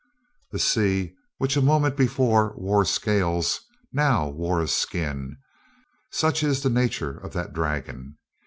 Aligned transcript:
The 0.51 0.57
sea, 0.57 1.13
which 1.37 1.55
a 1.55 1.61
moment 1.61 1.95
before 1.95 2.55
wore 2.57 2.85
scales, 2.85 3.61
now 3.93 4.29
wore 4.29 4.59
a 4.59 4.67
skin 4.67 5.37
such 6.09 6.41
is 6.41 6.63
the 6.63 6.71
nature 6.71 7.15
of 7.19 7.33
that 7.33 7.53
dragon. 7.53 8.17